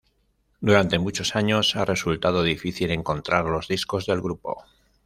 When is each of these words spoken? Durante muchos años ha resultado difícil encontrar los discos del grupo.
Durante 0.61 0.97
muchos 0.97 1.35
años 1.35 1.75
ha 1.75 1.85
resultado 1.85 2.41
difícil 2.41 2.89
encontrar 2.89 3.45
los 3.45 3.67
discos 3.67 4.07
del 4.07 4.19
grupo. 4.19 4.63